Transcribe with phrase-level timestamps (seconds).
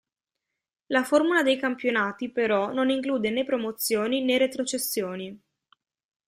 [0.87, 5.39] La formula dei campionati, però, non include né promozioni né retrocessioni.